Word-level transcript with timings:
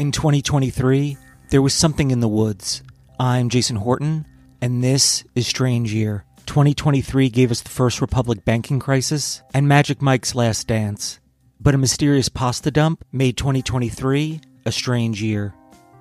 In 0.00 0.10
2023, 0.12 1.18
there 1.50 1.60
was 1.60 1.74
something 1.74 2.10
in 2.10 2.20
the 2.20 2.26
woods. 2.26 2.82
I'm 3.18 3.50
Jason 3.50 3.76
Horton, 3.76 4.24
and 4.62 4.82
this 4.82 5.24
is 5.34 5.46
Strange 5.46 5.92
Year. 5.92 6.24
2023 6.46 7.28
gave 7.28 7.50
us 7.50 7.60
the 7.60 7.68
First 7.68 8.00
Republic 8.00 8.46
banking 8.46 8.80
crisis 8.80 9.42
and 9.52 9.68
Magic 9.68 10.00
Mike's 10.00 10.34
last 10.34 10.66
dance. 10.66 11.20
But 11.60 11.74
a 11.74 11.78
mysterious 11.78 12.30
pasta 12.30 12.70
dump 12.70 13.04
made 13.12 13.36
2023 13.36 14.40
a 14.64 14.72
strange 14.72 15.22
year. 15.22 15.52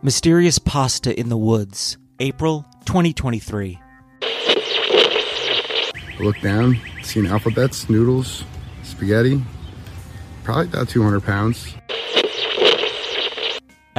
Mysterious 0.01 0.59
pasta 0.59 1.19
in 1.19 1.27
the 1.27 1.35
woods, 1.35 1.97
April 2.21 2.65
2023. 2.85 3.81
I 4.21 6.15
look 6.21 6.39
down, 6.39 6.79
seen 7.03 7.25
alphabets, 7.25 7.89
noodles, 7.89 8.45
spaghetti, 8.81 9.43
probably 10.45 10.67
about 10.67 10.87
200 10.87 11.19
pounds. 11.19 11.73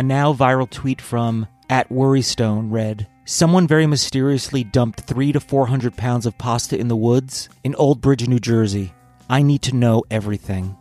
A 0.00 0.02
now 0.02 0.32
viral 0.32 0.70
tweet 0.70 0.98
from 0.98 1.46
at 1.68 1.90
Worrystone 1.90 2.72
read 2.72 3.06
Someone 3.26 3.66
very 3.66 3.86
mysteriously 3.86 4.64
dumped 4.64 5.02
three 5.02 5.30
to 5.30 5.40
four 5.40 5.66
hundred 5.66 5.94
pounds 5.94 6.24
of 6.24 6.38
pasta 6.38 6.78
in 6.78 6.88
the 6.88 6.96
woods 6.96 7.50
in 7.64 7.74
Old 7.74 8.00
Bridge, 8.00 8.26
New 8.26 8.38
Jersey. 8.38 8.94
I 9.28 9.42
need 9.42 9.60
to 9.60 9.76
know 9.76 10.02
everything. 10.10 10.74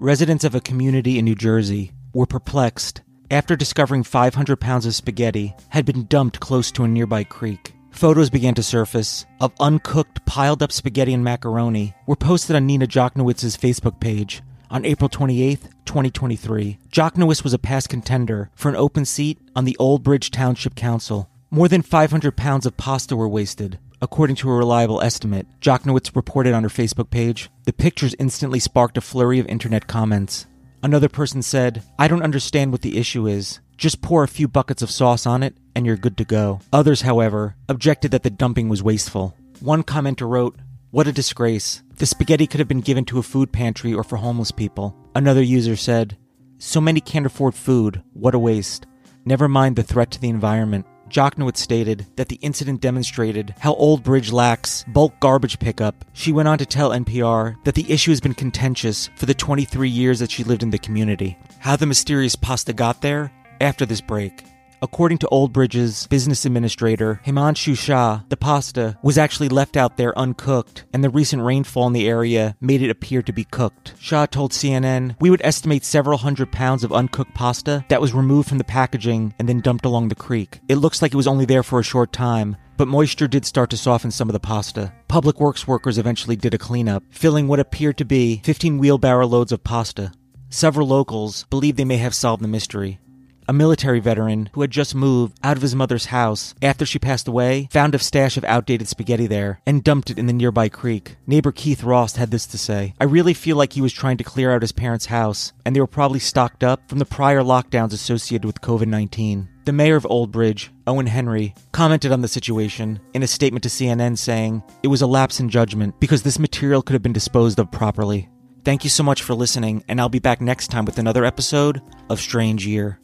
Residents 0.00 0.42
of 0.42 0.56
a 0.56 0.60
community 0.60 1.20
in 1.20 1.24
New 1.24 1.36
Jersey 1.36 1.92
were 2.14 2.26
perplexed 2.26 3.02
after 3.30 3.54
discovering 3.54 4.02
500 4.02 4.56
pounds 4.56 4.86
of 4.86 4.94
spaghetti 4.96 5.54
had 5.68 5.86
been 5.86 6.06
dumped 6.06 6.40
close 6.40 6.72
to 6.72 6.82
a 6.82 6.88
nearby 6.88 7.22
creek. 7.22 7.74
Photos 7.92 8.28
began 8.28 8.54
to 8.54 8.62
surface 8.64 9.24
of 9.40 9.52
uncooked, 9.60 10.26
piled 10.26 10.64
up 10.64 10.72
spaghetti 10.72 11.14
and 11.14 11.22
macaroni 11.22 11.94
were 12.08 12.16
posted 12.16 12.56
on 12.56 12.66
Nina 12.66 12.88
Jochnowitz's 12.88 13.56
Facebook 13.56 14.00
page 14.00 14.42
on 14.68 14.84
April 14.84 15.08
28, 15.08 15.60
2023, 15.94 16.78
Jock 16.90 17.14
Jochnowitz 17.14 17.44
was 17.44 17.52
a 17.52 17.58
past 17.58 17.88
contender 17.88 18.50
for 18.56 18.68
an 18.68 18.74
open 18.74 19.04
seat 19.04 19.38
on 19.54 19.64
the 19.64 19.76
Old 19.78 20.02
Bridge 20.02 20.32
Township 20.32 20.74
Council. 20.74 21.30
More 21.52 21.68
than 21.68 21.82
500 21.82 22.36
pounds 22.36 22.66
of 22.66 22.76
pasta 22.76 23.14
were 23.14 23.28
wasted. 23.28 23.78
According 24.02 24.34
to 24.36 24.50
a 24.50 24.54
reliable 24.54 25.00
estimate, 25.00 25.46
Jochnowitz 25.60 26.16
reported 26.16 26.52
on 26.52 26.64
her 26.64 26.68
Facebook 26.68 27.10
page. 27.10 27.48
The 27.62 27.72
pictures 27.72 28.16
instantly 28.18 28.58
sparked 28.58 28.98
a 28.98 29.00
flurry 29.00 29.38
of 29.38 29.46
internet 29.46 29.86
comments. 29.86 30.46
Another 30.82 31.08
person 31.08 31.42
said, 31.42 31.84
I 31.96 32.08
don't 32.08 32.24
understand 32.24 32.72
what 32.72 32.82
the 32.82 32.98
issue 32.98 33.28
is. 33.28 33.60
Just 33.76 34.02
pour 34.02 34.24
a 34.24 34.28
few 34.28 34.48
buckets 34.48 34.82
of 34.82 34.90
sauce 34.90 35.26
on 35.26 35.44
it 35.44 35.56
and 35.76 35.86
you're 35.86 35.96
good 35.96 36.16
to 36.16 36.24
go. 36.24 36.58
Others, 36.72 37.02
however, 37.02 37.54
objected 37.68 38.10
that 38.10 38.24
the 38.24 38.30
dumping 38.30 38.68
was 38.68 38.82
wasteful. 38.82 39.36
One 39.60 39.84
commenter 39.84 40.28
wrote, 40.28 40.56
What 40.90 41.06
a 41.06 41.12
disgrace. 41.12 41.84
The 41.98 42.06
spaghetti 42.06 42.48
could 42.48 42.58
have 42.58 42.66
been 42.66 42.80
given 42.80 43.04
to 43.04 43.20
a 43.20 43.22
food 43.22 43.52
pantry 43.52 43.94
or 43.94 44.02
for 44.02 44.16
homeless 44.16 44.50
people. 44.50 44.96
Another 45.14 45.42
user 45.42 45.76
said, 45.76 46.16
So 46.58 46.80
many 46.80 47.00
can't 47.00 47.26
afford 47.26 47.54
food. 47.54 48.02
What 48.12 48.34
a 48.34 48.38
waste. 48.38 48.86
Never 49.24 49.48
mind 49.48 49.76
the 49.76 49.82
threat 49.82 50.10
to 50.12 50.20
the 50.20 50.28
environment. 50.28 50.86
Jochnowitz 51.08 51.58
stated 51.58 52.06
that 52.16 52.28
the 52.28 52.36
incident 52.36 52.80
demonstrated 52.80 53.54
how 53.60 53.74
Old 53.74 54.02
Bridge 54.02 54.32
lacks 54.32 54.84
bulk 54.88 55.18
garbage 55.20 55.58
pickup. 55.60 56.04
She 56.12 56.32
went 56.32 56.48
on 56.48 56.58
to 56.58 56.66
tell 56.66 56.90
NPR 56.90 57.62
that 57.64 57.76
the 57.76 57.90
issue 57.90 58.10
has 58.10 58.20
been 58.20 58.34
contentious 58.34 59.08
for 59.14 59.26
the 59.26 59.34
23 59.34 59.88
years 59.88 60.18
that 60.18 60.30
she 60.32 60.42
lived 60.42 60.64
in 60.64 60.70
the 60.70 60.78
community. 60.78 61.38
How 61.60 61.76
the 61.76 61.86
mysterious 61.86 62.34
pasta 62.34 62.72
got 62.72 63.00
there? 63.00 63.30
After 63.60 63.86
this 63.86 64.00
break. 64.00 64.44
According 64.82 65.18
to 65.18 65.28
Old 65.28 65.52
Bridge's 65.52 66.06
business 66.08 66.44
administrator, 66.44 67.20
Himanshu 67.24 67.76
Shah, 67.76 68.20
the 68.28 68.36
pasta 68.36 68.98
was 69.02 69.16
actually 69.16 69.48
left 69.48 69.76
out 69.76 69.96
there 69.96 70.18
uncooked, 70.18 70.84
and 70.92 71.02
the 71.02 71.10
recent 71.10 71.42
rainfall 71.42 71.86
in 71.86 71.92
the 71.92 72.08
area 72.08 72.56
made 72.60 72.82
it 72.82 72.90
appear 72.90 73.22
to 73.22 73.32
be 73.32 73.44
cooked. 73.44 73.94
Shah 73.98 74.26
told 74.26 74.52
CNN, 74.52 75.16
We 75.20 75.30
would 75.30 75.42
estimate 75.44 75.84
several 75.84 76.18
hundred 76.18 76.52
pounds 76.52 76.84
of 76.84 76.92
uncooked 76.92 77.34
pasta 77.34 77.84
that 77.88 78.00
was 78.00 78.12
removed 78.12 78.48
from 78.48 78.58
the 78.58 78.64
packaging 78.64 79.34
and 79.38 79.48
then 79.48 79.60
dumped 79.60 79.84
along 79.84 80.08
the 80.08 80.14
creek. 80.14 80.60
It 80.68 80.76
looks 80.76 81.00
like 81.00 81.14
it 81.14 81.16
was 81.16 81.28
only 81.28 81.44
there 81.44 81.62
for 81.62 81.78
a 81.78 81.84
short 81.84 82.12
time, 82.12 82.56
but 82.76 82.88
moisture 82.88 83.28
did 83.28 83.44
start 83.44 83.70
to 83.70 83.76
soften 83.76 84.10
some 84.10 84.28
of 84.28 84.32
the 84.32 84.40
pasta. 84.40 84.92
Public 85.08 85.40
works 85.40 85.66
workers 85.66 85.98
eventually 85.98 86.36
did 86.36 86.54
a 86.54 86.58
cleanup, 86.58 87.04
filling 87.10 87.48
what 87.48 87.60
appeared 87.60 87.96
to 87.98 88.04
be 88.04 88.42
15 88.44 88.78
wheelbarrow 88.78 89.26
loads 89.26 89.52
of 89.52 89.64
pasta. 89.64 90.12
Several 90.50 90.86
locals 90.86 91.46
believe 91.50 91.76
they 91.76 91.84
may 91.84 91.96
have 91.96 92.14
solved 92.14 92.42
the 92.42 92.48
mystery. 92.48 93.00
A 93.46 93.52
military 93.52 94.00
veteran 94.00 94.48
who 94.54 94.62
had 94.62 94.70
just 94.70 94.94
moved 94.94 95.38
out 95.42 95.56
of 95.56 95.62
his 95.62 95.74
mother's 95.74 96.06
house 96.06 96.54
after 96.62 96.86
she 96.86 96.98
passed 96.98 97.28
away 97.28 97.68
found 97.70 97.94
a 97.94 97.98
stash 97.98 98.38
of 98.38 98.44
outdated 98.44 98.88
spaghetti 98.88 99.26
there 99.26 99.60
and 99.66 99.84
dumped 99.84 100.08
it 100.08 100.18
in 100.18 100.26
the 100.26 100.32
nearby 100.32 100.70
creek. 100.70 101.16
Neighbor 101.26 101.52
Keith 101.52 101.84
Ross 101.84 102.16
had 102.16 102.30
this 102.30 102.46
to 102.46 102.58
say 102.58 102.94
I 102.98 103.04
really 103.04 103.34
feel 103.34 103.56
like 103.56 103.74
he 103.74 103.82
was 103.82 103.92
trying 103.92 104.16
to 104.16 104.24
clear 104.24 104.54
out 104.54 104.62
his 104.62 104.72
parents' 104.72 105.06
house, 105.06 105.52
and 105.66 105.76
they 105.76 105.80
were 105.80 105.86
probably 105.86 106.20
stocked 106.20 106.64
up 106.64 106.88
from 106.88 106.98
the 106.98 107.04
prior 107.04 107.42
lockdowns 107.42 107.92
associated 107.92 108.46
with 108.46 108.62
COVID 108.62 108.86
19. 108.86 109.48
The 109.66 109.72
mayor 109.72 109.96
of 109.96 110.06
Old 110.06 110.32
Bridge, 110.32 110.70
Owen 110.86 111.06
Henry, 111.06 111.54
commented 111.72 112.12
on 112.12 112.22
the 112.22 112.28
situation 112.28 113.00
in 113.14 113.22
a 113.22 113.26
statement 113.26 113.62
to 113.62 113.68
CNN 113.68 114.16
saying 114.18 114.62
it 114.82 114.88
was 114.88 115.02
a 115.02 115.06
lapse 115.06 115.40
in 115.40 115.48
judgment 115.48 115.98
because 116.00 116.22
this 116.22 116.38
material 116.38 116.82
could 116.82 116.94
have 116.94 117.02
been 117.02 117.12
disposed 117.12 117.58
of 117.58 117.70
properly. 117.70 118.28
Thank 118.64 118.84
you 118.84 118.90
so 118.90 119.02
much 119.02 119.22
for 119.22 119.34
listening, 119.34 119.84
and 119.88 120.00
I'll 120.00 120.08
be 120.08 120.18
back 120.18 120.40
next 120.40 120.68
time 120.68 120.86
with 120.86 120.98
another 120.98 121.26
episode 121.26 121.82
of 122.08 122.20
Strange 122.20 122.66
Year. 122.66 122.98